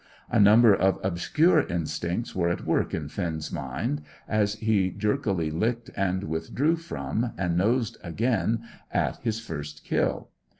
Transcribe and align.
A 0.31 0.39
number 0.39 0.73
of 0.75 0.97
obscure 1.03 1.61
instincts 1.67 2.33
were 2.35 2.49
at 2.49 2.65
work 2.65 2.91
in 2.91 3.07
Finn's 3.07 3.51
mind 3.51 4.01
as 4.27 4.55
he 4.55 4.89
jerkily 4.89 5.51
licked, 5.51 5.91
and 5.95 6.23
withdrew 6.23 6.75
from, 6.77 7.33
and 7.37 7.55
nosed 7.55 7.97
again 8.03 8.63
at 8.91 9.17
his 9.17 9.39
first 9.39 9.83
kill. 9.85 10.29